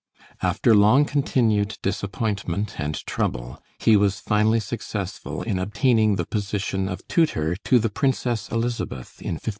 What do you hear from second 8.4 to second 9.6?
Elizabeth, in 1548.